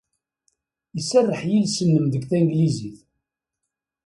Iserreḥ 0.99 1.41
yiles-nnem 1.49 2.05
deg 2.09 2.23
tanglizit. 2.29 2.99